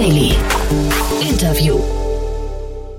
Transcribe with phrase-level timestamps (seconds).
[0.00, 0.29] Daily.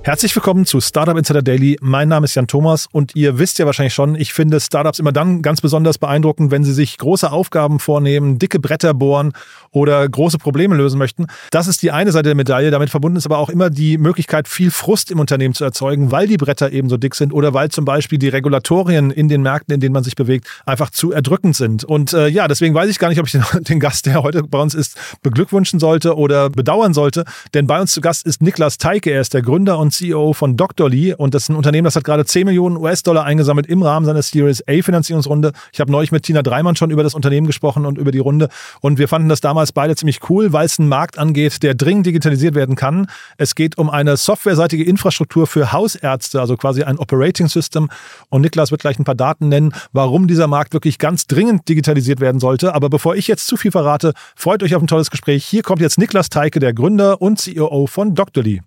[0.03, 1.77] Herzlich willkommen zu Startup Insider Daily.
[1.79, 5.11] Mein Name ist Jan Thomas und ihr wisst ja wahrscheinlich schon, ich finde Startups immer
[5.11, 9.33] dann ganz besonders beeindruckend, wenn sie sich große Aufgaben vornehmen, dicke Bretter bohren
[9.69, 11.27] oder große Probleme lösen möchten.
[11.51, 12.71] Das ist die eine Seite der Medaille.
[12.71, 16.27] Damit verbunden ist aber auch immer die Möglichkeit, viel Frust im Unternehmen zu erzeugen, weil
[16.27, 19.75] die Bretter eben so dick sind oder weil zum Beispiel die Regulatorien in den Märkten,
[19.75, 21.83] in denen man sich bewegt, einfach zu erdrückend sind.
[21.83, 24.41] Und äh, ja, deswegen weiß ich gar nicht, ob ich den, den Gast, der heute
[24.41, 27.23] bei uns ist, beglückwünschen sollte oder bedauern sollte.
[27.53, 29.11] Denn bei uns zu Gast ist Niklas Teike.
[29.11, 32.03] Er ist der Gründer und CEO von Doctorly und das ist ein Unternehmen, das hat
[32.03, 35.51] gerade 10 Millionen US-Dollar eingesammelt im Rahmen seiner Series A Finanzierungsrunde.
[35.71, 38.49] Ich habe neulich mit Tina Dreimann schon über das Unternehmen gesprochen und über die Runde
[38.81, 42.05] und wir fanden das damals beide ziemlich cool, weil es einen Markt angeht, der dringend
[42.05, 43.07] digitalisiert werden kann.
[43.37, 47.89] Es geht um eine softwareseitige Infrastruktur für Hausärzte, also quasi ein Operating System
[48.29, 52.19] und Niklas wird gleich ein paar Daten nennen, warum dieser Markt wirklich ganz dringend digitalisiert
[52.19, 52.73] werden sollte.
[52.73, 55.45] Aber bevor ich jetzt zu viel verrate, freut euch auf ein tolles Gespräch.
[55.45, 58.61] Hier kommt jetzt Niklas Teike, der Gründer und CEO von Doctorly.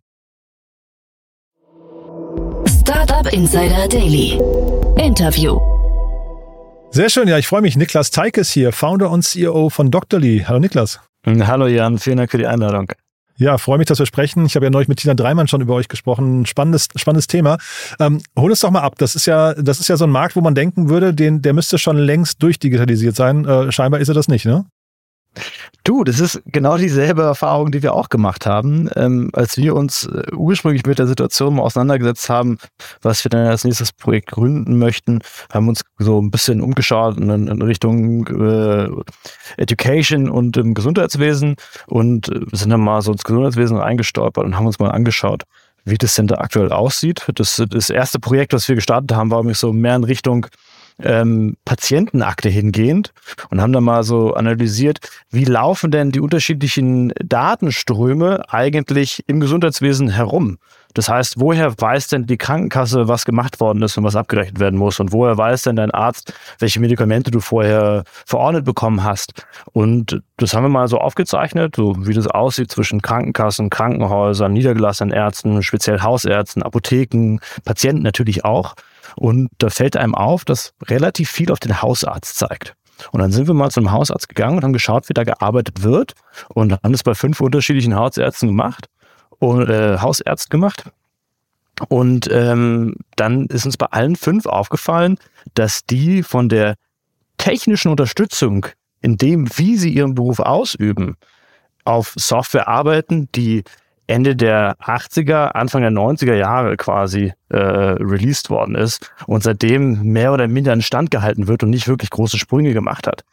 [3.15, 4.41] Startup Insider Daily.
[4.99, 5.61] Interview.
[6.91, 7.77] Sehr schön, ja, ich freue mich.
[7.77, 10.45] Niklas Teikes hier, Founder und CEO von Doctorly.
[10.49, 10.99] Hallo Niklas.
[11.25, 12.91] Hallo Jan, vielen Dank für die Einladung.
[13.37, 14.45] Ja, freue mich, dass wir sprechen.
[14.47, 16.45] Ich habe ja neulich mit Tina Dreimann schon über euch gesprochen.
[16.45, 17.59] Spannendes, spannendes Thema.
[18.01, 18.95] Ähm, hol es doch mal ab.
[18.99, 21.53] Das ist ja, das ist ja so ein Markt, wo man denken würde, den, der
[21.53, 23.45] müsste schon längst durchdigitalisiert sein.
[23.45, 24.67] Äh, scheinbar ist er das nicht, ne?
[25.85, 30.07] Du, das ist genau dieselbe Erfahrung, die wir auch gemacht haben, ähm, als wir uns
[30.07, 32.59] äh, ursprünglich mit der Situation auseinandergesetzt haben,
[33.03, 35.21] was wir dann als nächstes Projekt gründen möchten,
[35.53, 38.89] haben uns so ein bisschen umgeschaut in, in Richtung äh,
[39.59, 44.67] Education und im Gesundheitswesen und äh, sind dann mal so ins Gesundheitswesen reingestolpert und haben
[44.67, 45.43] uns mal angeschaut,
[45.85, 47.27] wie das denn da aktuell aussieht.
[47.35, 50.47] Das, das erste Projekt, was wir gestartet haben, war nämlich so mehr in Richtung
[51.03, 53.13] ähm, Patientenakte hingehend
[53.51, 54.99] und haben dann mal so analysiert,
[55.31, 60.59] wie laufen denn die unterschiedlichen Datenströme eigentlich im Gesundheitswesen herum.
[60.95, 64.79] Das heißt, woher weiß denn die Krankenkasse, was gemacht worden ist und was abgerechnet werden
[64.79, 65.01] muss?
[65.01, 69.45] Und woher weiß denn dein Arzt, welche Medikamente du vorher verordnet bekommen hast?
[69.73, 75.13] Und das haben wir mal so aufgezeichnet, so wie das aussieht zwischen Krankenkassen, Krankenhäusern, niedergelassenen
[75.13, 78.77] Ärzten, speziell Hausärzten, Apotheken, Patienten natürlich auch.
[79.17, 82.75] Und da fällt einem auf, dass relativ viel auf den Hausarzt zeigt.
[83.13, 86.15] Und dann sind wir mal zum Hausarzt gegangen und haben geschaut, wie da gearbeitet wird
[86.49, 88.89] und haben das bei fünf unterschiedlichen Hausärzten gemacht
[89.39, 90.85] und äh, Hausärzt gemacht.
[91.89, 95.19] Und ähm, dann ist uns bei allen fünf aufgefallen,
[95.55, 96.77] dass die von der
[97.37, 98.67] technischen Unterstützung
[99.01, 101.17] in dem, wie sie ihren Beruf ausüben,
[101.85, 103.65] auf Software arbeiten, die
[104.07, 110.33] Ende der 80er, Anfang der 90er Jahre quasi äh, released worden ist und seitdem mehr
[110.33, 113.25] oder minder in Stand gehalten wird und nicht wirklich große Sprünge gemacht hat.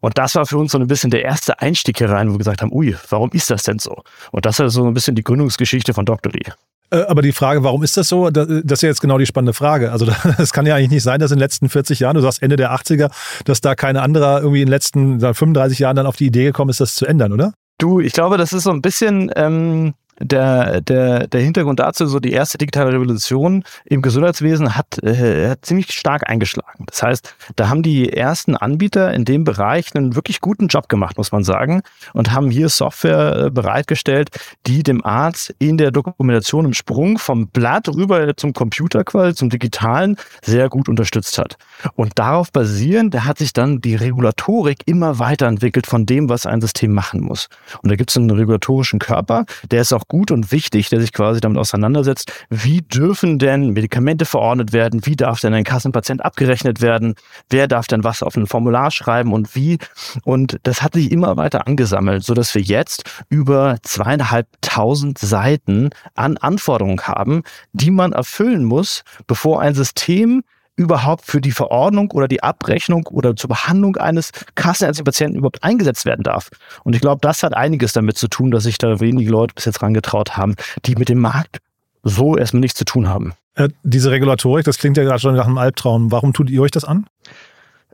[0.00, 2.38] Und das war für uns so ein bisschen der erste Einstieg hier rein, wo wir
[2.38, 4.02] gesagt haben, ui, warum ist das denn so?
[4.30, 6.32] Und das ist so ein bisschen die Gründungsgeschichte von Dr.
[6.32, 6.50] Lee.
[6.90, 8.30] Äh, aber die Frage, warum ist das so?
[8.30, 9.92] Das ist ja jetzt genau die spannende Frage.
[9.92, 10.06] Also
[10.38, 12.56] es kann ja eigentlich nicht sein, dass in den letzten 40 Jahren, du sagst Ende
[12.56, 13.10] der 80er,
[13.44, 16.70] dass da keine andere irgendwie in den letzten 35 Jahren dann auf die Idee gekommen
[16.70, 17.52] ist, das zu ändern, oder?
[17.78, 22.20] Du, ich glaube, das ist so ein bisschen ähm, der, der, der Hintergrund dazu, so
[22.20, 26.84] die erste digitale Revolution im Gesundheitswesen hat, äh, hat ziemlich stark eingeschlagen.
[26.86, 31.16] Das heißt, da haben die ersten Anbieter in dem Bereich einen wirklich guten Job gemacht,
[31.16, 31.82] muss man sagen,
[32.12, 34.30] und haben hier Software äh, bereitgestellt,
[34.66, 39.48] die dem Arzt in der Dokumentation im Sprung vom Blatt rüber zum Computer quasi, zum
[39.48, 41.56] Digitalen, sehr gut unterstützt hat.
[41.94, 46.92] Und darauf basierend, hat sich dann die Regulatorik immer weiterentwickelt von dem, was ein System
[46.92, 47.48] machen muss.
[47.82, 51.14] Und da gibt es einen regulatorischen Körper, der ist auch gut und wichtig, der sich
[51.14, 56.82] quasi damit auseinandersetzt, wie dürfen denn Medikamente verordnet werden, wie darf denn ein Kassenpatient abgerechnet
[56.82, 57.14] werden,
[57.48, 59.78] wer darf denn was auf ein Formular schreiben und wie.
[60.24, 67.00] Und das hat sich immer weiter angesammelt, sodass wir jetzt über zweieinhalbtausend Seiten an Anforderungen
[67.02, 70.42] haben, die man erfüllen muss, bevor ein System
[70.80, 76.06] überhaupt für die Verordnung oder die Abrechnung oder zur Behandlung eines kassenärztlichen Patienten überhaupt eingesetzt
[76.06, 76.48] werden darf.
[76.84, 79.66] Und ich glaube, das hat einiges damit zu tun, dass sich da wenige Leute bis
[79.66, 80.54] jetzt rangetraut haben,
[80.86, 81.58] die mit dem Markt
[82.02, 83.34] so erstmal nichts zu tun haben.
[83.56, 86.10] Äh, diese Regulatorik, das klingt ja gerade schon nach einem Albtraum.
[86.10, 87.06] Warum tut ihr euch das an?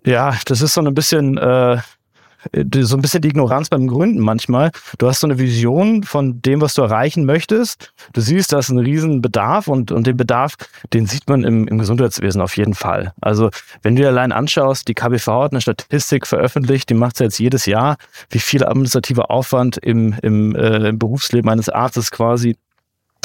[0.05, 1.79] Ja, das ist so ein bisschen äh,
[2.81, 4.71] so ein bisschen die Ignoranz beim Gründen manchmal.
[4.99, 7.93] Du hast so eine Vision von dem, was du erreichen möchtest.
[8.13, 10.55] Du siehst, da ist ein riesen Bedarf und, und den Bedarf,
[10.93, 13.13] den sieht man im, im Gesundheitswesen auf jeden Fall.
[13.21, 13.51] Also
[13.83, 17.39] wenn du dir allein anschaust, die KBV hat eine Statistik veröffentlicht, die macht es jetzt
[17.39, 17.97] jedes Jahr,
[18.31, 22.57] wie viel administrativer Aufwand im, im, äh, im Berufsleben eines Arztes quasi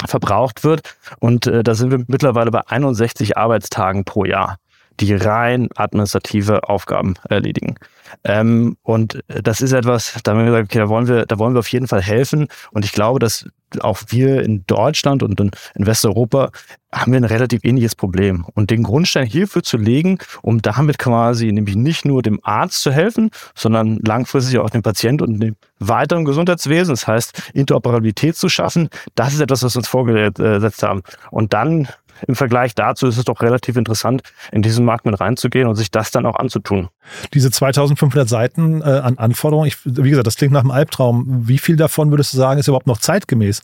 [0.07, 0.95] verbraucht wird.
[1.19, 4.57] Und äh, da sind wir mittlerweile bei 61 Arbeitstagen pro Jahr.
[4.99, 7.75] Die rein administrative Aufgaben erledigen.
[8.23, 11.53] Ähm, und das ist etwas, da haben wir gesagt, okay, da wollen wir, da wollen
[11.53, 12.47] wir auf jeden Fall helfen.
[12.71, 13.47] Und ich glaube, dass
[13.79, 16.51] auch wir in Deutschland und in Westeuropa
[16.93, 18.45] haben wir ein relativ ähnliches Problem.
[18.53, 22.91] Und den Grundstein hierfür zu legen, um damit quasi nämlich nicht nur dem Arzt zu
[22.91, 28.89] helfen, sondern langfristig auch dem Patienten und dem weiteren Gesundheitswesen, das heißt Interoperabilität zu schaffen,
[29.15, 31.01] das ist etwas, was wir uns vorgesetzt haben.
[31.31, 31.87] Und dann
[32.27, 35.91] im Vergleich dazu ist es doch relativ interessant, in diesen Markt mit reinzugehen und sich
[35.91, 36.89] das dann auch anzutun.
[37.33, 41.47] Diese 2500 Seiten äh, an Anforderungen, ich, wie gesagt, das klingt nach einem Albtraum.
[41.47, 43.63] Wie viel davon würdest du sagen, ist überhaupt noch zeitgemäß?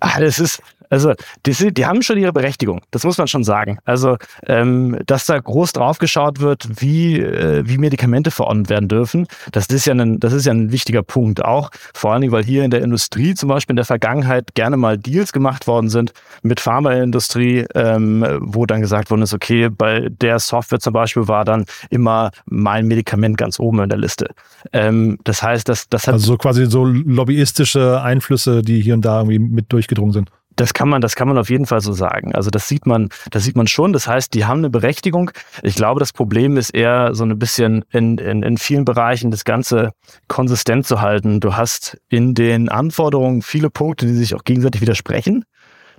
[0.00, 1.14] Ah, das ist, also
[1.44, 3.78] die, die haben schon ihre Berechtigung, das muss man schon sagen.
[3.84, 9.26] Also, ähm, dass da groß drauf geschaut wird, wie, äh, wie Medikamente verordnet werden dürfen,
[9.52, 11.44] das ist, ja ein, das ist ja ein wichtiger Punkt.
[11.44, 14.76] Auch vor allen Dingen, weil hier in der Industrie zum Beispiel in der Vergangenheit gerne
[14.76, 16.12] mal Deals gemacht worden sind
[16.42, 21.44] mit Pharmaindustrie, ähm, wo dann gesagt worden ist, okay, bei der Software zum Beispiel war
[21.44, 24.28] dann immer mein Medikament ganz oben in der Liste.
[24.72, 26.14] Ähm, das heißt, das, das hat.
[26.14, 30.30] Also so quasi so lobbyistische Einflüsse, die hier und da irgendwie mit durchgedrungen sind.
[30.56, 32.34] Das kann man, das kann man auf jeden Fall so sagen.
[32.34, 33.92] Also das sieht man, das sieht man schon.
[33.92, 35.30] Das heißt, die haben eine Berechtigung.
[35.62, 39.44] Ich glaube, das Problem ist eher so ein bisschen in, in, in vielen Bereichen das
[39.44, 39.92] Ganze
[40.28, 41.40] konsistent zu halten.
[41.40, 45.44] Du hast in den Anforderungen viele Punkte, die sich auch gegenseitig widersprechen.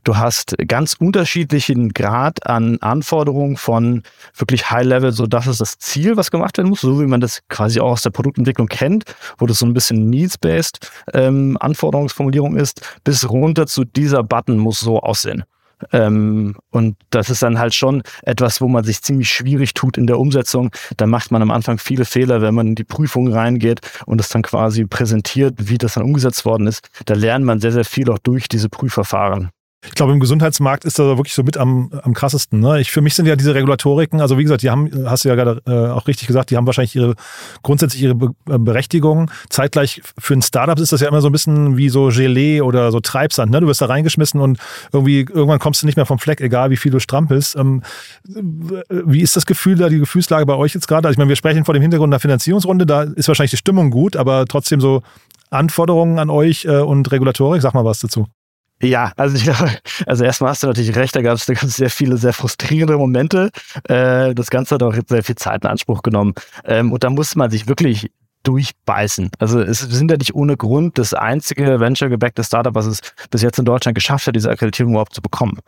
[0.03, 4.03] Du hast ganz unterschiedlichen Grad an Anforderungen von
[4.35, 7.21] wirklich High Level, so das ist das Ziel, was gemacht werden muss, so wie man
[7.21, 9.03] das quasi auch aus der Produktentwicklung kennt,
[9.37, 14.79] wo das so ein bisschen Needs-based ähm, Anforderungsformulierung ist, bis runter zu dieser Button muss
[14.79, 15.43] so aussehen.
[15.91, 20.07] Ähm, und das ist dann halt schon etwas, wo man sich ziemlich schwierig tut in
[20.07, 20.71] der Umsetzung.
[20.97, 24.29] Da macht man am Anfang viele Fehler, wenn man in die Prüfung reingeht und es
[24.29, 26.89] dann quasi präsentiert, wie das dann umgesetzt worden ist.
[27.05, 29.49] Da lernt man sehr, sehr viel auch durch diese Prüfverfahren.
[29.85, 32.59] Ich glaube, im Gesundheitsmarkt ist das wirklich so mit am, am krassesten.
[32.59, 32.81] Ne?
[32.81, 35.35] Ich, für mich sind ja diese Regulatoriken, also wie gesagt, die haben, hast du ja
[35.35, 37.13] gerade äh, auch richtig gesagt, die haben wahrscheinlich ihre
[37.61, 39.29] grundsätzlich ihre Be äh, Berechtigung.
[39.49, 42.91] Zeitgleich für ein Startup ist das ja immer so ein bisschen wie so Gelee oder
[42.91, 43.51] so Treibsand.
[43.51, 43.61] Ne?
[43.61, 44.57] Du wirst da reingeschmissen und
[44.91, 47.55] irgendwie irgendwann kommst du nicht mehr vom Fleck, egal wie viel du strampelst.
[47.55, 47.83] Ähm,
[48.25, 51.07] wie ist das Gefühl da, die Gefühlslage bei euch jetzt gerade?
[51.07, 53.91] Also ich meine, wir sprechen vor dem Hintergrund einer Finanzierungsrunde, da ist wahrscheinlich die Stimmung
[53.91, 55.03] gut, aber trotzdem so
[55.51, 58.27] Anforderungen an euch äh, und Regulatorik, sag mal was dazu.
[58.81, 59.71] Ja, also ich glaube,
[60.05, 63.49] also erstmal hast du natürlich recht, da gab es sehr viele sehr frustrierende Momente.
[63.87, 66.33] Äh, das Ganze hat auch sehr viel Zeit in Anspruch genommen.
[66.63, 68.11] Ähm, und da muss man sich wirklich
[68.43, 69.31] durchbeißen.
[69.39, 73.59] Also es sind ja nicht ohne Grund das einzige venture-gebackte Startup, was es bis jetzt
[73.59, 75.59] in Deutschland geschafft hat, diese Akkreditierung überhaupt zu bekommen.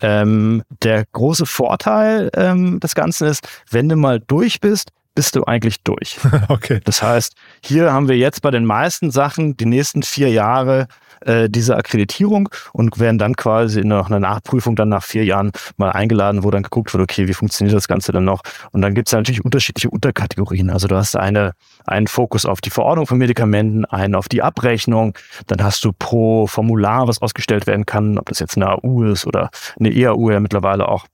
[0.00, 5.42] Ähm, der große Vorteil ähm, des Ganzen ist, wenn du mal durch bist, bist du
[5.44, 6.18] eigentlich durch.
[6.48, 6.80] okay.
[6.84, 10.86] Das heißt, hier haben wir jetzt bei den meisten Sachen die nächsten vier Jahre
[11.20, 15.90] äh, diese Akkreditierung und werden dann quasi in einer Nachprüfung dann nach vier Jahren mal
[15.90, 18.42] eingeladen, wo dann geguckt wird, okay, wie funktioniert das Ganze dann noch?
[18.72, 20.70] Und dann gibt es natürlich unterschiedliche Unterkategorien.
[20.70, 21.52] Also du hast eine,
[21.86, 25.16] einen Fokus auf die Verordnung von Medikamenten, einen auf die Abrechnung,
[25.46, 29.26] dann hast du pro Formular, was ausgestellt werden kann, ob das jetzt eine AU ist
[29.26, 31.06] oder eine EAU ja mittlerweile auch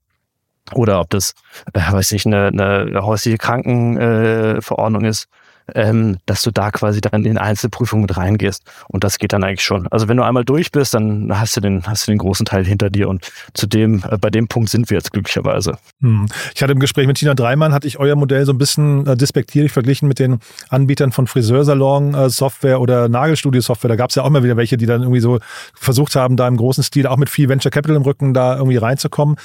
[0.73, 1.35] oder ob das,
[1.75, 5.29] äh, weiß ich, eine, eine häusliche Krankenverordnung äh, ist
[5.75, 8.63] ähm, dass du da quasi dann in Einzelprüfungen mit reingehst.
[8.89, 9.87] Und das geht dann eigentlich schon.
[9.89, 12.65] Also wenn du einmal durch bist, dann hast du den, hast du den großen Teil
[12.65, 13.09] hinter dir.
[13.09, 15.79] Und zu dem, äh, bei dem Punkt sind wir jetzt glücklicherweise.
[16.01, 16.27] Hm.
[16.55, 19.17] Ich hatte im Gespräch mit Tina Dreimann, hatte ich euer Modell so ein bisschen äh,
[19.17, 23.89] despektierlich verglichen mit den Anbietern von Friseursalon-Software äh, oder Nagelstudio-Software.
[23.89, 25.39] Da gab es ja auch mal wieder welche, die dann irgendwie so
[25.75, 28.77] versucht haben, da im großen Stil, auch mit viel Venture Capital im Rücken, da irgendwie
[28.77, 29.37] reinzukommen.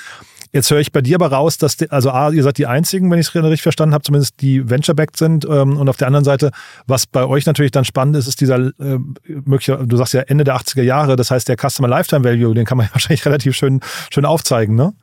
[0.52, 3.12] Jetzt höre ich bei dir aber raus, dass, die, also A, ihr seid die Einzigen,
[3.12, 5.46] wenn ich es richtig verstanden habe, zumindest die venture-backed sind.
[5.46, 6.52] Ähm, und auf der anderen Seite,
[6.88, 10.44] was bei euch natürlich dann spannend ist, ist dieser äh, möglicher, du sagst ja Ende
[10.44, 13.56] der 80er Jahre, das heißt der Customer Lifetime Value, den kann man ja wahrscheinlich relativ
[13.56, 13.80] schön,
[14.12, 14.94] schön aufzeigen, ne?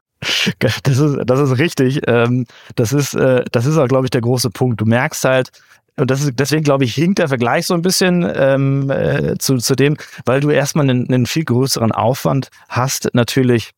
[0.59, 2.01] Das ist, das ist richtig.
[2.07, 4.81] Ähm, das ist, äh, das ist auch, glaube ich, der große Punkt.
[4.81, 5.51] Du merkst halt,
[5.99, 9.59] und das ist, deswegen glaube ich, hinkt der Vergleich so ein bisschen ähm, äh, zu,
[9.59, 13.73] zu dem, weil du erstmal einen, einen viel größeren Aufwand hast, natürlich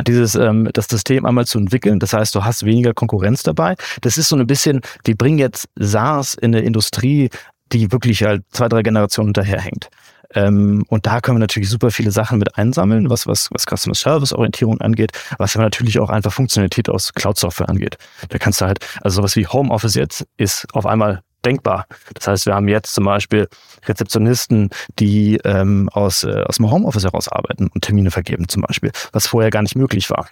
[0.00, 1.98] dieses ähm, das System einmal zu entwickeln.
[1.98, 3.76] Das heißt, du hast weniger Konkurrenz dabei.
[4.00, 7.30] Das ist so ein bisschen, wir bringen jetzt SaaS in eine Industrie,
[7.72, 9.88] die wirklich halt zwei, drei Generationen hinterherhängt.
[10.34, 13.94] Ähm, und da können wir natürlich super viele Sachen mit einsammeln, was, was, was Customer
[13.94, 17.98] Service Orientierung angeht, was aber natürlich auch einfach Funktionalität aus Cloud Software angeht.
[18.30, 21.86] Da kannst du halt, also sowas wie Homeoffice jetzt ist auf einmal denkbar.
[22.14, 23.48] Das heißt, wir haben jetzt zum Beispiel
[23.86, 28.92] Rezeptionisten, die ähm, aus, äh, aus dem Homeoffice heraus arbeiten und Termine vergeben zum Beispiel,
[29.12, 30.28] was vorher gar nicht möglich war.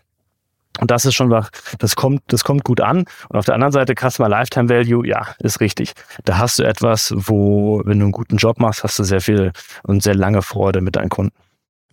[0.79, 3.05] Und das ist schon was, das kommt, das kommt gut an.
[3.29, 5.93] Und auf der anderen Seite Customer Lifetime Value, ja, ist richtig.
[6.25, 9.53] Da hast du etwas, wo, wenn du einen guten Job machst, hast du sehr viel
[9.83, 11.35] und sehr lange Freude mit deinen Kunden.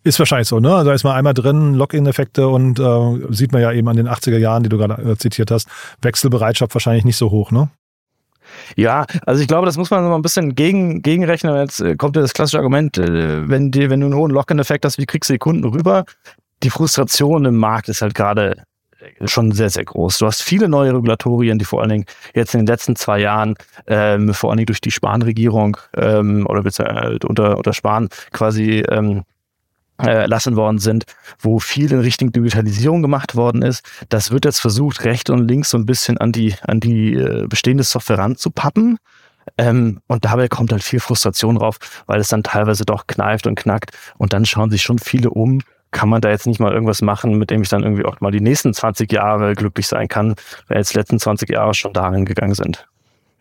[0.03, 0.83] Ist wahrscheinlich so, ne?
[0.85, 4.37] Da ist man einmal drin, Login-Effekte und äh, sieht man ja eben an den 80er
[4.37, 5.67] Jahren, die du gerade äh, zitiert hast,
[6.01, 7.69] Wechselbereitschaft wahrscheinlich nicht so hoch, ne?
[8.75, 11.55] Ja, also ich glaube, das muss man so ein bisschen gegen, gegenrechnen.
[11.55, 14.85] Jetzt äh, kommt ja das klassische Argument, äh, wenn, die, wenn du einen hohen Lock-in-Effekt
[14.85, 16.05] hast, wie kriegst du die Kunden rüber?
[16.63, 18.63] Die Frustration im Markt ist halt gerade
[19.25, 20.17] schon sehr, sehr groß.
[20.19, 23.55] Du hast viele neue Regulatorien, die vor allen Dingen jetzt in den letzten zwei Jahren,
[23.87, 29.23] ähm, vor allen Dingen durch die Spahn-Regierung ähm, oder äh, unter, unter Spahn quasi ähm,
[29.97, 31.05] erlassen worden sind,
[31.39, 33.83] wo viel in Richtung Digitalisierung gemacht worden ist.
[34.09, 37.47] Das wird jetzt versucht, rechts und links so ein bisschen an die, an die äh,
[37.47, 38.99] bestehende Software ranzupappen.
[39.57, 43.55] Ähm, und dabei kommt halt viel Frustration drauf, weil es dann teilweise doch kneift und
[43.55, 43.91] knackt.
[44.17, 45.61] Und dann schauen sich schon viele um,
[45.91, 48.31] kann man da jetzt nicht mal irgendwas machen, mit dem ich dann irgendwie auch mal
[48.31, 50.35] die nächsten 20 Jahre glücklich sein kann,
[50.67, 52.87] weil jetzt die letzten 20 Jahre schon darin gegangen sind.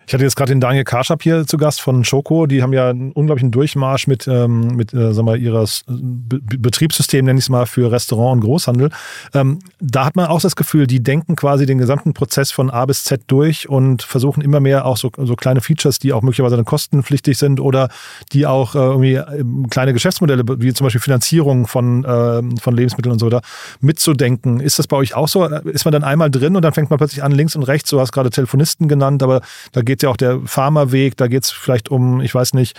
[0.08, 2.46] Ich hatte jetzt gerade den Daniel Karschap hier zu Gast von Schoko.
[2.46, 7.24] Die haben ja einen unglaublichen Durchmarsch mit, ähm, mit äh, sagen wir, ihres Be Betriebssystem,
[7.24, 8.90] nenne ich es mal, für Restaurant und Großhandel.
[9.34, 12.86] Ähm, da hat man auch das Gefühl, die denken quasi den gesamten Prozess von A
[12.86, 16.54] bis Z durch und versuchen immer mehr auch so, so kleine Features, die auch möglicherweise
[16.54, 17.88] dann kostenpflichtig sind oder
[18.32, 23.12] die auch äh, irgendwie ähm, kleine Geschäftsmodelle, wie zum Beispiel Finanzierung von, äh, von Lebensmitteln
[23.12, 23.40] und so da
[23.80, 24.60] mitzudenken.
[24.60, 25.44] Ist das bei euch auch so?
[25.46, 27.98] Ist man dann einmal drin und dann fängt man plötzlich an, links und rechts, du
[27.98, 29.40] hast gerade Telefonisten genannt, aber
[29.72, 32.78] da geht geht ja auch der Pharmaweg, da geht es vielleicht um, ich weiß nicht,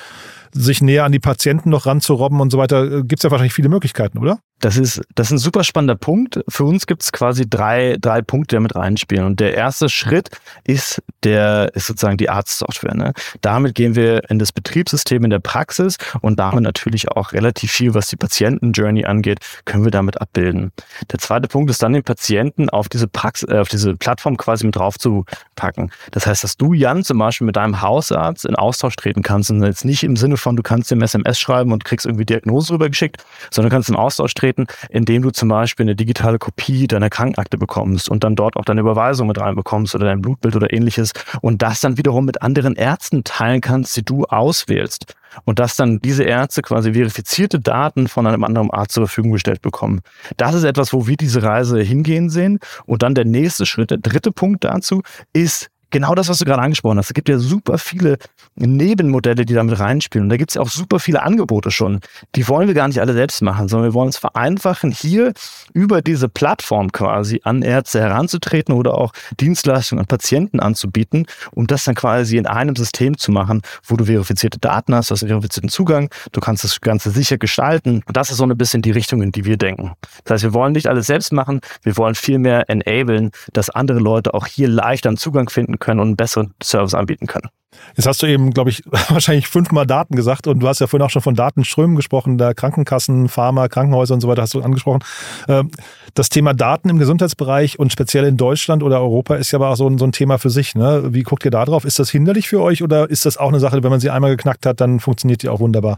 [0.51, 3.03] sich näher an die Patienten noch ranzurobben und so weiter.
[3.03, 4.39] Gibt es ja wahrscheinlich viele Möglichkeiten, oder?
[4.59, 6.39] Das ist, das ist ein super spannender Punkt.
[6.47, 9.23] Für uns gibt es quasi drei, drei Punkte, die damit reinspielen.
[9.23, 10.29] Und der erste Schritt
[10.63, 12.95] ist der, ist sozusagen die Arztsoftware.
[12.95, 13.13] Ne?
[13.41, 17.93] Damit gehen wir in das Betriebssystem in der Praxis und damit natürlich auch relativ viel,
[17.93, 20.71] was die Patienten-Journey angeht, können wir damit abbilden.
[21.11, 24.65] Der zweite Punkt ist dann den Patienten auf diese Praxis, äh, auf diese Plattform quasi
[24.65, 25.25] mit drauf zu
[25.55, 25.91] packen.
[26.11, 29.63] Das heißt, dass du, Jan, zum Beispiel mit deinem Hausarzt in Austausch treten kannst und
[29.63, 33.23] jetzt nicht im Sinne von, du kannst dem SMS schreiben und kriegst irgendwie Diagnose rübergeschickt,
[33.51, 37.57] sondern du kannst im Austausch treten indem du zum Beispiel eine digitale Kopie deiner Krankenakte
[37.57, 41.61] bekommst und dann dort auch deine Überweisung mit reinbekommst oder dein Blutbild oder ähnliches und
[41.61, 45.13] das dann wiederum mit anderen Ärzten teilen kannst, die du auswählst.
[45.45, 49.61] Und dass dann diese Ärzte quasi verifizierte Daten von einem anderen Arzt zur Verfügung gestellt
[49.61, 50.01] bekommen.
[50.37, 52.59] Das ist etwas, wo wir diese Reise hingehen sehen.
[52.85, 55.03] Und dann der nächste Schritt, der dritte Punkt dazu
[55.33, 57.07] ist genau das, was du gerade angesprochen hast.
[57.07, 58.17] Es gibt ja super viele
[58.55, 60.25] Nebenmodelle, die damit reinspielen.
[60.25, 61.99] Und da gibt es ja auch super viele Angebote schon.
[62.35, 65.33] Die wollen wir gar nicht alle selbst machen, sondern wir wollen es vereinfachen, hier
[65.73, 71.85] über diese Plattform quasi an Ärzte heranzutreten oder auch Dienstleistungen an Patienten anzubieten, um das
[71.85, 75.29] dann quasi in einem System zu machen, wo du verifizierte Daten hast, du hast einen
[75.29, 78.03] verifizierten Zugang, du kannst das Ganze sicher gestalten.
[78.05, 79.93] Und das ist so ein bisschen die Richtung, in die wir denken.
[80.23, 84.33] Das heißt, wir wollen nicht alles selbst machen, wir wollen vielmehr enablen, dass andere Leute
[84.33, 87.49] auch hier leichter einen Zugang finden können und einen besseren Service anbieten können.
[87.95, 91.05] Jetzt hast du eben, glaube ich, wahrscheinlich fünfmal Daten gesagt und du hast ja vorhin
[91.05, 94.99] auch schon von Datenströmen gesprochen, da Krankenkassen, Pharma, Krankenhäuser und so weiter hast du angesprochen.
[95.47, 95.71] Ähm,
[96.13, 99.75] das Thema Daten im Gesundheitsbereich und speziell in Deutschland oder Europa ist ja aber auch
[99.75, 100.75] so ein, so ein Thema für sich.
[100.75, 101.13] Ne?
[101.13, 101.85] Wie guckt ihr da drauf?
[101.85, 104.31] Ist das hinderlich für euch oder ist das auch eine Sache, wenn man sie einmal
[104.35, 105.97] geknackt hat, dann funktioniert die auch wunderbar?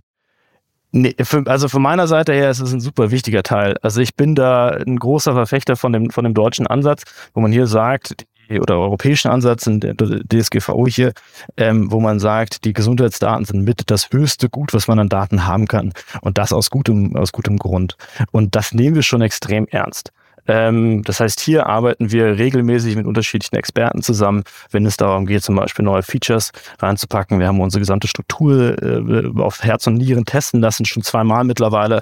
[0.91, 3.75] Nee, für, also von meiner Seite her ist es ein super wichtiger Teil.
[3.83, 7.51] Also ich bin da ein großer Verfechter von dem, von dem deutschen Ansatz, wo man
[7.51, 8.25] hier sagt,
[8.59, 11.13] oder europäischen Ansatz in der DSGVO hier,
[11.57, 15.45] ähm, wo man sagt, die Gesundheitsdaten sind mit das höchste Gut, was man an Daten
[15.45, 15.93] haben kann.
[16.21, 17.97] Und das aus gutem, aus gutem Grund.
[18.31, 20.11] Und das nehmen wir schon extrem ernst.
[20.47, 25.43] Ähm, das heißt, hier arbeiten wir regelmäßig mit unterschiedlichen Experten zusammen, wenn es darum geht,
[25.43, 27.39] zum Beispiel neue Features reinzupacken.
[27.39, 32.01] Wir haben unsere gesamte Struktur äh, auf Herz und Nieren testen lassen, schon zweimal mittlerweile.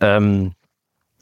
[0.00, 0.52] Ähm,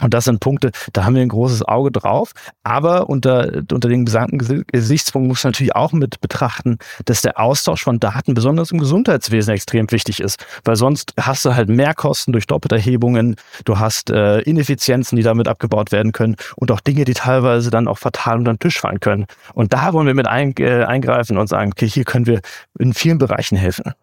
[0.02, 2.32] und das sind Punkte, da haben wir ein großes Auge drauf.
[2.64, 7.82] Aber unter, unter den besagten Gesichtspunkten muss man natürlich auch mit betrachten, dass der Austausch
[7.82, 10.44] von Daten besonders im Gesundheitswesen extrem wichtig ist.
[10.64, 15.92] Weil sonst hast du halt Mehrkosten durch Doppelterhebungen, du hast äh, Ineffizienzen, die damit abgebaut
[15.92, 19.26] werden können und auch Dinge, die teilweise dann auch fatal unter den Tisch fallen können.
[19.54, 22.40] Und da wollen wir mit ein, äh, eingreifen und sagen, okay, hier können wir
[22.78, 23.94] in vielen Bereichen helfen.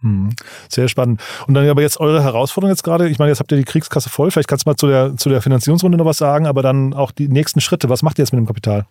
[0.00, 0.30] Hm,
[0.68, 1.20] sehr spannend.
[1.46, 4.08] Und dann aber jetzt eure Herausforderung jetzt gerade, ich meine, jetzt habt ihr die Kriegskasse
[4.08, 6.94] voll, vielleicht kannst du mal zu der, zu der Finanzierungsrunde noch was sagen, aber dann
[6.94, 7.88] auch die nächsten Schritte.
[7.88, 8.86] Was macht ihr jetzt mit dem Kapital?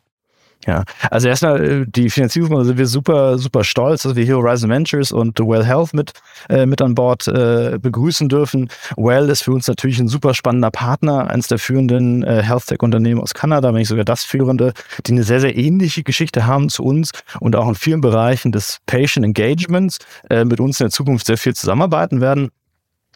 [0.68, 4.70] Ja, also erstmal äh, die Finanzierung sind wir super, super stolz, dass wir hier Horizon
[4.70, 6.12] Ventures und Well Health mit,
[6.50, 8.68] äh, mit an Bord äh, begrüßen dürfen.
[8.98, 13.34] Well ist für uns natürlich ein super spannender Partner, eines der führenden äh, Health-Tech-Unternehmen aus
[13.34, 14.74] Kanada, wenn nicht sogar das führende,
[15.06, 18.80] die eine sehr, sehr ähnliche Geschichte haben zu uns und auch in vielen Bereichen des
[18.88, 22.50] Patient Engagements äh, mit uns in der Zukunft sehr viel zusammenarbeiten werden.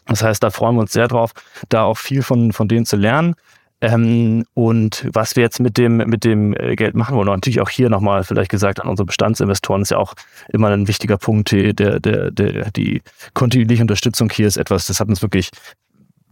[0.06, 1.32] Das heißt, da freuen wir uns sehr drauf,
[1.68, 3.34] da auch viel von, von denen zu lernen.
[3.82, 7.68] Ähm, und was wir jetzt mit dem, mit dem äh, Geld machen wollen, natürlich auch
[7.68, 10.14] hier nochmal vielleicht gesagt an unsere Bestandsinvestoren, ist ja auch
[10.50, 13.02] immer ein wichtiger Punkt, der, der, der, die
[13.34, 15.50] kontinuierliche Unterstützung hier ist etwas, das hat uns wirklich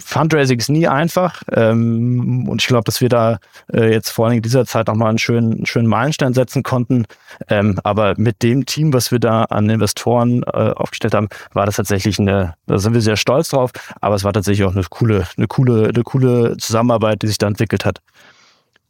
[0.03, 3.39] Fundraising ist nie einfach ähm, und ich glaube, dass wir da
[3.73, 7.05] äh, jetzt vor allem in dieser Zeit nochmal einen schönen, einen schönen Meilenstein setzen konnten.
[7.49, 11.77] Ähm, aber mit dem Team, was wir da an Investoren äh, aufgestellt haben, war das
[11.77, 15.27] tatsächlich eine, da sind wir sehr stolz drauf, aber es war tatsächlich auch eine coole,
[15.37, 18.01] eine coole, eine coole Zusammenarbeit, die sich da entwickelt hat.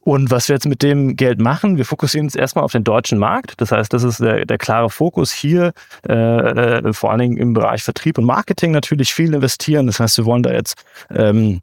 [0.03, 3.19] Und was wir jetzt mit dem Geld machen, wir fokussieren uns erstmal auf den deutschen
[3.19, 3.61] Markt.
[3.61, 5.73] Das heißt, das ist der, der klare Fokus hier,
[6.09, 9.85] äh, äh, vor allen Dingen im Bereich Vertrieb und Marketing natürlich viel investieren.
[9.85, 11.61] Das heißt, wir wollen da jetzt ähm,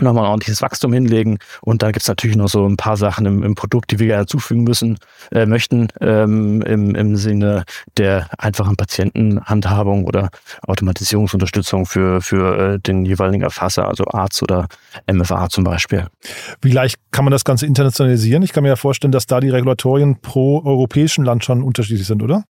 [0.00, 1.38] nochmal ein ordentliches Wachstum hinlegen.
[1.60, 4.26] Und da gibt's natürlich noch so ein paar Sachen im, im Produkt, die wir gerne
[4.26, 4.98] zufügen müssen,
[5.30, 7.64] äh, möchten, ähm, im, im Sinne
[7.96, 10.30] der einfachen Patientenhandhabung oder
[10.66, 14.68] Automatisierungsunterstützung für, für äh, den jeweiligen Erfasser, also Arzt oder
[15.10, 16.06] MFA zum Beispiel.
[16.60, 18.42] Wie leicht kann man das Ganze internationalisieren?
[18.42, 22.22] Ich kann mir ja vorstellen, dass da die Regulatorien pro europäischen Land schon unterschiedlich sind,
[22.22, 22.44] oder?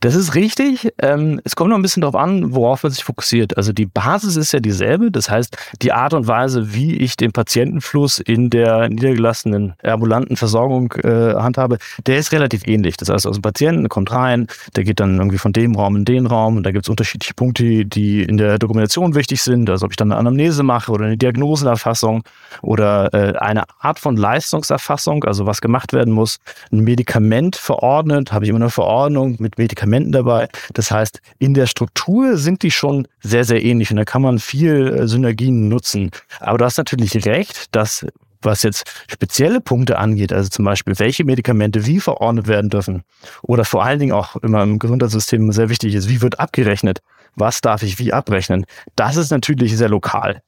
[0.00, 0.92] Das ist richtig.
[0.98, 3.56] Ähm, es kommt noch ein bisschen darauf an, worauf man sich fokussiert.
[3.56, 5.10] Also die Basis ist ja dieselbe.
[5.10, 10.92] Das heißt, die Art und Weise, wie ich den Patientenfluss in der niedergelassenen ambulanten Versorgung
[11.02, 12.96] äh, handhabe, der ist relativ ähnlich.
[12.96, 16.04] Das heißt, aus dem Patienten kommt rein, der geht dann irgendwie von dem Raum in
[16.04, 19.68] den Raum und da gibt es unterschiedliche Punkte, die in der Dokumentation wichtig sind.
[19.70, 22.22] Also ob ich dann eine Anamnese mache oder eine Diagnosenerfassung
[22.62, 26.38] oder äh, eine Art von Leistungserfassung, also was gemacht werden muss.
[26.70, 30.48] Ein Medikament verordnet, habe ich immer eine Verordnung mit Medikamenten dabei.
[30.74, 34.38] Das heißt, in der Struktur sind die schon sehr, sehr ähnlich und da kann man
[34.38, 36.10] viel äh, Synergien nutzen.
[36.40, 38.06] Aber du hast natürlich recht, dass
[38.44, 43.04] was jetzt spezielle Punkte angeht, also zum Beispiel, welche Medikamente wie verordnet werden dürfen
[43.42, 47.02] oder vor allen Dingen auch immer im Gesundheitssystem sehr wichtig ist, wie wird abgerechnet,
[47.36, 48.66] was darf ich wie abrechnen,
[48.96, 50.42] das ist natürlich sehr lokal.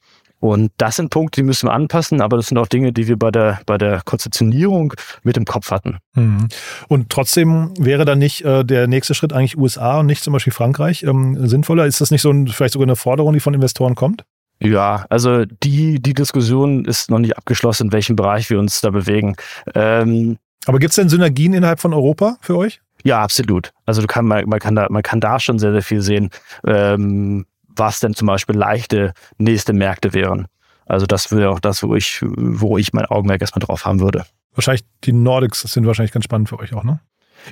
[0.45, 3.19] Und das sind Punkte, die müssen wir anpassen, aber das sind auch Dinge, die wir
[3.19, 5.97] bei der, bei der Konzeptionierung mit im Kopf hatten.
[6.17, 6.49] Mhm.
[6.87, 10.53] Und trotzdem wäre dann nicht äh, der nächste Schritt eigentlich USA und nicht zum Beispiel
[10.53, 11.87] Frankreich ähm, sinnvoller?
[11.87, 14.27] Ist das nicht so ein, vielleicht sogar eine Forderung, die von Investoren kommt?
[14.61, 18.91] Ja, also die, die Diskussion ist noch nicht abgeschlossen, in welchem Bereich wir uns da
[18.91, 19.37] bewegen.
[19.75, 20.37] Ähm,
[20.67, 22.83] aber gibt es denn Synergien innerhalb von Europa für euch?
[23.03, 23.73] Ja, absolut.
[23.87, 26.29] Also du kann, man, man, kann da, man kann da schon sehr, sehr viel sehen.
[26.67, 30.47] Ähm, was denn zum Beispiel leichte nächste Märkte wären.
[30.87, 34.25] Also das wäre auch das, wo ich, wo ich mein Augenmerk erstmal drauf haben würde.
[34.55, 37.01] Wahrscheinlich die Nordics sind wahrscheinlich ganz spannend für euch auch, ne?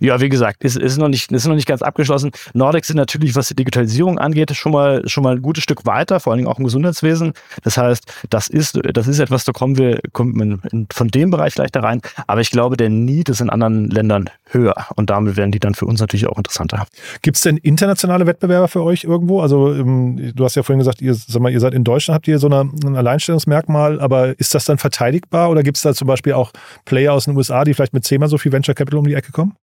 [0.01, 2.31] Ja, wie gesagt, ist, ist, noch nicht, ist noch nicht ganz abgeschlossen.
[2.55, 6.21] Nordics sind natürlich, was die Digitalisierung angeht, schon mal, schon mal ein gutes Stück weiter,
[6.21, 7.33] vor allen Dingen auch im Gesundheitswesen.
[7.63, 11.57] Das heißt, das ist, das ist etwas, da kommen wir kommen in, von dem Bereich
[11.57, 12.01] leichter rein.
[12.27, 15.75] Aber ich glaube, der Need ist in anderen Ländern höher und damit werden die dann
[15.75, 16.87] für uns natürlich auch interessanter.
[17.23, 19.41] Gibt es denn internationale Wettbewerber für euch irgendwo?
[19.41, 22.29] Also ähm, du hast ja vorhin gesagt, ihr, sag mal, ihr seid in Deutschland, habt
[22.29, 26.09] ihr so eine, ein Alleinstellungsmerkmal, aber ist das dann verteidigbar oder gibt es da zum
[26.09, 26.53] Beispiel auch
[26.85, 29.33] Player aus den USA, die vielleicht mit zehnmal so viel Venture Capital um die Ecke
[29.33, 29.57] kommen?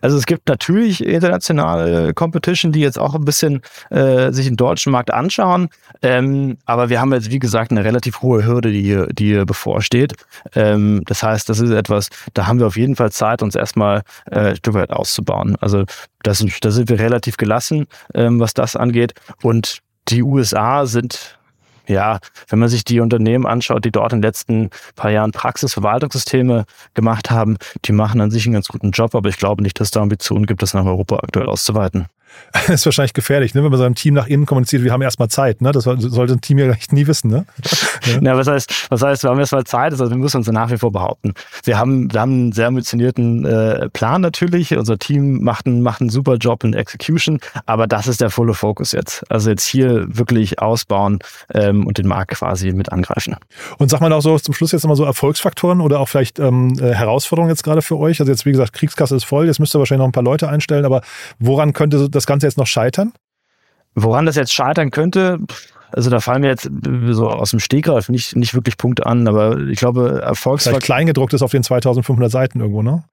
[0.00, 4.92] Also es gibt natürlich internationale Competition, die jetzt auch ein bisschen äh, sich im deutschen
[4.92, 5.68] Markt anschauen.
[6.02, 9.46] Ähm, aber wir haben jetzt, wie gesagt, eine relativ hohe Hürde, die hier, die hier
[9.46, 10.14] bevorsteht.
[10.54, 14.02] Ähm, das heißt, das ist etwas, da haben wir auf jeden Fall Zeit, uns erstmal
[14.30, 15.56] äh, ein Stück weit auszubauen.
[15.60, 15.84] Also
[16.22, 19.14] das, da sind wir relativ gelassen, ähm, was das angeht.
[19.42, 21.38] Und die USA sind
[21.86, 22.18] ja,
[22.48, 27.30] wenn man sich die Unternehmen anschaut, die dort in den letzten paar Jahren Praxisverwaltungssysteme gemacht
[27.30, 30.00] haben, die machen an sich einen ganz guten Job, aber ich glaube nicht, dass da
[30.00, 32.06] Ambitionen gibt, das nach Europa aktuell auszuweiten.
[32.52, 33.64] Das ist wahrscheinlich gefährlich, ne?
[33.64, 35.60] wenn man seinem Team nach innen kommuniziert, wir haben erstmal Zeit.
[35.60, 35.72] Ne?
[35.72, 37.30] Das sollte ein Team ja echt nie wissen.
[37.30, 37.46] Ne?
[38.04, 38.20] Ja.
[38.20, 40.76] ja, was, heißt, was heißt, wir haben erstmal Zeit, also wir müssen uns nach wie
[40.76, 41.32] vor behaupten.
[41.64, 44.76] Wir haben, wir haben einen sehr ambitionierten äh, Plan natürlich.
[44.76, 48.52] Unser Team macht einen, macht einen super Job in Execution, aber das ist der volle
[48.52, 49.24] Fokus jetzt.
[49.30, 51.20] Also jetzt hier wirklich ausbauen
[51.54, 53.36] ähm, und den Markt quasi mit angreifen.
[53.78, 56.76] Und sag mal auch so zum Schluss jetzt nochmal so Erfolgsfaktoren oder auch vielleicht ähm,
[56.78, 58.20] äh, Herausforderungen jetzt gerade für euch.
[58.20, 60.48] Also jetzt, wie gesagt, Kriegskasse ist voll, jetzt müsst ihr wahrscheinlich noch ein paar Leute
[60.48, 61.00] einstellen, aber
[61.38, 63.12] woran könnte das das Ganze jetzt noch scheitern?
[63.94, 65.38] Woran das jetzt scheitern könnte,
[65.92, 66.68] also da fallen mir jetzt
[67.10, 70.80] so aus dem Stegreif nicht, nicht wirklich Punkte an, aber ich glaube, Erfolgsfaktor.
[70.80, 73.04] Vielleicht kleingedruckt ist auf den 2500 Seiten irgendwo, ne?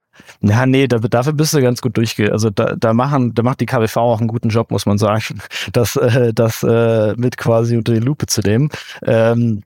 [0.41, 2.31] Ja, nee, da, dafür bist du ganz gut durchge.
[2.31, 5.23] Also da, da machen, da macht die KWV auch einen guten Job, muss man sagen,
[5.73, 8.69] das, äh, das äh, mit quasi unter die Lupe zu nehmen.
[9.03, 9.63] Ähm,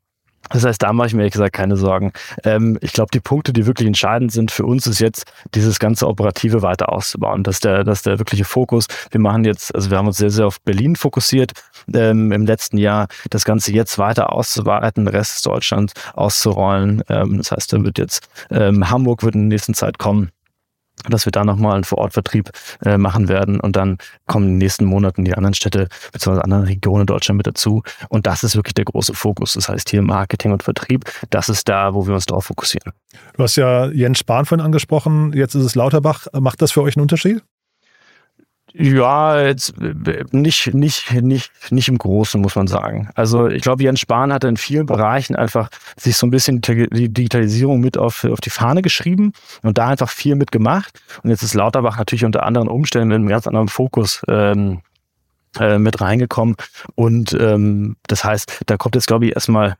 [0.49, 2.12] das heißt, da mache ich mir ehrlich gesagt keine Sorgen.
[2.43, 6.08] Ähm, ich glaube, die Punkte, die wirklich entscheidend sind für uns, ist jetzt dieses ganze
[6.08, 7.43] Operative weiter auszubauen.
[7.43, 8.88] Das ist der, das ist der wirkliche Fokus.
[9.12, 11.51] Wir machen jetzt, also wir haben uns sehr, sehr auf Berlin fokussiert
[11.93, 17.03] ähm, im letzten Jahr, das Ganze jetzt weiter auszuweiten, den Rest Deutschlands auszurollen.
[17.10, 20.29] Ähm, das heißt, da wird jetzt ähm, Hamburg wird in der nächsten Zeit kommen
[21.10, 22.49] dass wir da nochmal einen Vorortvertrieb
[22.84, 26.41] äh, machen werden und dann kommen in den nächsten Monaten die anderen Städte bzw.
[26.41, 27.84] anderen Regionen Deutschland mit dazu.
[28.10, 29.53] Und das ist wirklich der große Fokus.
[29.53, 32.93] Das heißt hier Marketing und Vertrieb, das ist da, wo wir uns darauf fokussieren.
[33.36, 36.27] Du hast ja Jens Spahn vorhin angesprochen, jetzt ist es Lauterbach.
[36.34, 37.43] Macht das für euch einen Unterschied?
[38.77, 39.73] Ja, jetzt
[40.31, 43.09] nicht, nicht, nicht, nicht im Großen, muss man sagen.
[43.15, 47.07] Also ich glaube, Jens Spahn hat in vielen Bereichen einfach sich so ein bisschen die
[47.07, 50.99] Digitalisierung mit auf, auf die Fahne geschrieben und da einfach viel mitgemacht.
[51.23, 54.81] Und jetzt ist Lauterbach natürlich unter anderen Umständen mit einem ganz anderen Fokus ähm,
[55.57, 56.57] äh, mit reingekommen.
[56.95, 59.77] Und ähm, das heißt, da kommt jetzt, glaube ich, erstmal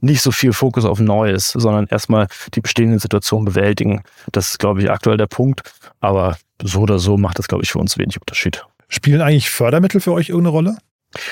[0.00, 4.02] nicht so viel Fokus auf Neues, sondern erstmal die bestehenden Situationen bewältigen.
[4.30, 5.62] Das ist, glaube ich, aktuell der Punkt.
[6.00, 8.64] Aber so oder so macht das, glaube ich, für uns wenig Unterschied.
[8.88, 10.78] Spielen eigentlich Fördermittel für euch irgendeine Rolle?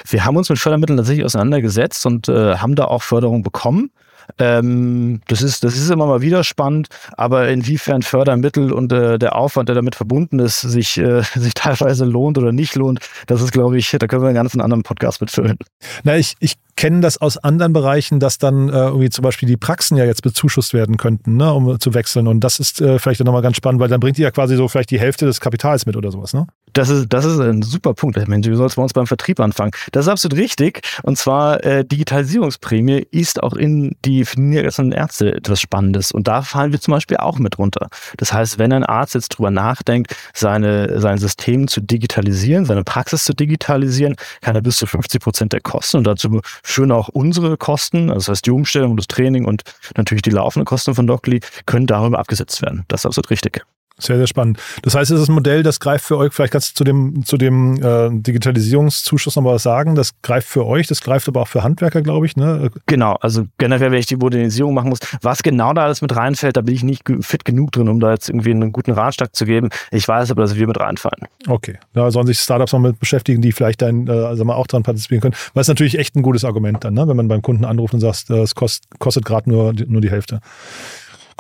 [0.09, 3.91] Wir haben uns mit Fördermitteln tatsächlich auseinandergesetzt und äh, haben da auch Förderung bekommen.
[4.39, 9.37] Ähm, das, ist, das ist immer mal wieder spannend, aber inwiefern Fördermittel und äh, der
[9.37, 13.53] Aufwand, der damit verbunden ist, sich, äh, sich teilweise lohnt oder nicht lohnt, das ist,
[13.53, 15.59] glaube ich, da können wir einen ganz anderen Podcast mitfüllen.
[16.05, 19.57] Na, ich, ich kenne das aus anderen Bereichen, dass dann äh, irgendwie zum Beispiel die
[19.57, 22.27] Praxen ja jetzt bezuschusst werden könnten, ne, um zu wechseln.
[22.27, 24.69] Und das ist äh, vielleicht nochmal ganz spannend, weil dann bringt die ja quasi so
[24.69, 26.47] vielleicht die Hälfte des Kapitals mit oder sowas, ne?
[26.73, 28.17] Das ist, das ist ein super Punkt.
[28.17, 29.71] Ich meine, du sollst bei uns beim Vertrieb anfangen.
[29.93, 30.81] Das ist absolut richtig.
[31.05, 36.13] Und zwar äh, Digitalisierungsprämie ist auch in die niedergelassenen Ärzte etwas Spannendes.
[36.13, 37.89] Und da fallen wir zum Beispiel auch mit runter.
[38.19, 43.25] Das heißt, wenn ein Arzt jetzt drüber nachdenkt, seine, sein System zu digitalisieren, seine Praxis
[43.25, 47.57] zu digitalisieren, kann er bis zu 50 Prozent der Kosten und dazu schön auch unsere
[47.57, 49.63] Kosten, also das heißt die Umstellung, das Training und
[49.97, 52.85] natürlich die laufenden Kosten von Dockley, können darüber abgesetzt werden.
[52.89, 53.65] Das ist absolut richtig.
[53.99, 54.59] Sehr, sehr spannend.
[54.83, 57.25] Das heißt, es ist ein Modell, das greift für euch, vielleicht kannst du zu dem,
[57.25, 59.95] zu dem äh, Digitalisierungszuschuss noch mal was sagen.
[59.95, 62.37] Das greift für euch, das greift aber auch für Handwerker, glaube ich.
[62.37, 62.71] Ne?
[62.87, 66.57] Genau, also generell, wenn ich die Modernisierung machen muss, was genau da alles mit reinfällt,
[66.57, 69.45] da bin ich nicht fit genug drin, um da jetzt irgendwie einen guten Ratschlag zu
[69.45, 69.69] geben.
[69.93, 71.29] Ich weiß aber, dass wir mit reinfallen.
[71.47, 74.67] Okay, da sollen sich Startups noch mit beschäftigen, die vielleicht dann äh, also mal auch
[74.67, 75.35] dran partizipieren können.
[75.55, 77.07] Weil es natürlich echt ein gutes Argument dann, ne?
[77.07, 80.11] wenn man beim Kunden anruft und sagt, äh, es kostet, kostet gerade nur, nur die
[80.11, 80.41] Hälfte.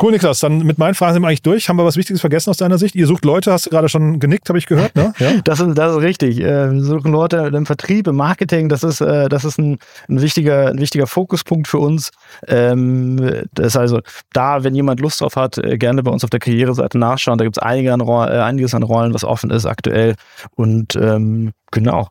[0.00, 0.40] Cool, Niklas.
[0.40, 1.68] Dann mit meinen Fragen sind wir eigentlich durch.
[1.68, 2.96] Haben wir was Wichtiges vergessen aus deiner Sicht?
[2.96, 5.12] Ihr sucht Leute, hast du gerade schon genickt, habe ich gehört, ne?
[5.18, 5.32] Ja?
[5.44, 6.40] Das, ist, das ist richtig.
[6.40, 8.68] Äh, wir suchen Leute im Vertrieb, im Marketing.
[8.68, 9.78] Das ist, äh, das ist ein,
[10.08, 12.10] ein, wichtiger, ein wichtiger Fokuspunkt für uns.
[12.48, 14.00] Ähm, das ist also
[14.32, 17.38] da, wenn jemand Lust drauf hat, äh, gerne bei uns auf der Karriereseite nachschauen.
[17.38, 20.16] Da gibt es einige an, einiges an Rollen, was offen ist aktuell.
[20.56, 22.08] Und ähm, genau,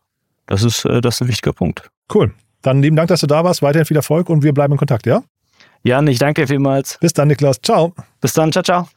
[0.48, 1.90] das ist, das ist ein wichtiger Punkt.
[2.14, 2.34] Cool.
[2.62, 3.62] Dann lieben Dank, dass du da warst.
[3.62, 5.24] Weiterhin viel Erfolg und wir bleiben in Kontakt, ja?
[5.84, 6.98] Jan, ich danke vielmals.
[7.00, 7.60] Bis dann, Niklas.
[7.62, 7.94] Ciao.
[8.22, 8.52] Bis dann.
[8.52, 8.88] Ciao, ciao.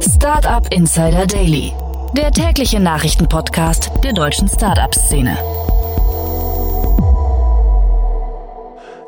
[0.00, 1.72] Startup Insider Daily,
[2.16, 5.36] der tägliche Nachrichtenpodcast der deutschen Startup-Szene.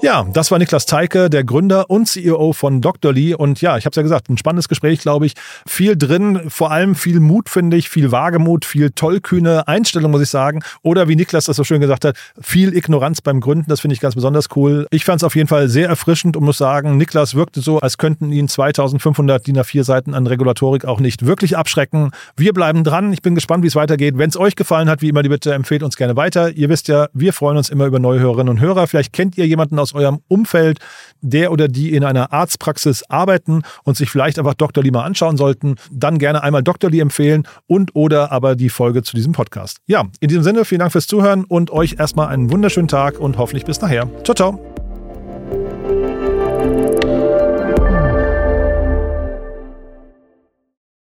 [0.05, 3.11] Ja, das war Niklas Teike, der Gründer und CEO von Dr.
[3.11, 3.33] Lee.
[3.33, 5.33] Und ja, ich habe es ja gesagt, ein spannendes Gespräch, glaube ich.
[5.67, 10.29] Viel drin, vor allem viel Mut, finde ich, viel Wagemut, viel tollkühne Einstellung, muss ich
[10.29, 10.61] sagen.
[10.83, 13.65] Oder wie Niklas das so schön gesagt hat, viel Ignoranz beim Gründen.
[13.69, 14.87] Das finde ich ganz besonders cool.
[14.91, 17.97] Ich fand es auf jeden Fall sehr erfrischend und muss sagen, Niklas wirkte so, als
[17.97, 22.11] könnten ihn 2500 DIN A4 Seiten an Regulatorik auch nicht wirklich abschrecken.
[22.37, 23.11] Wir bleiben dran.
[23.15, 24.19] Ich bin gespannt, wie es weitergeht.
[24.19, 26.51] Wenn es euch gefallen hat, wie immer, die Bitte empfehlt uns gerne weiter.
[26.51, 28.87] Ihr wisst ja, wir freuen uns immer über neue Hörerinnen und Hörer.
[28.87, 30.79] Vielleicht kennt ihr jemanden aus eurem Umfeld,
[31.21, 34.83] der oder die in einer Arztpraxis arbeiten und sich vielleicht einfach Dr.
[34.83, 36.91] Lee mal anschauen sollten, dann gerne einmal Dr.
[36.91, 39.79] Lee empfehlen und oder aber die Folge zu diesem Podcast.
[39.87, 43.39] Ja, in diesem Sinne, vielen Dank fürs Zuhören und euch erstmal einen wunderschönen Tag und
[43.39, 44.09] hoffentlich bis nachher.
[44.25, 44.74] Ciao, ciao.